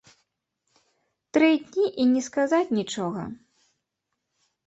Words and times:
Тры 1.37 1.49
дні 1.65 1.85
і 2.03 2.07
не 2.15 2.21
сказаць 2.29 2.75
нічога?! 2.79 3.23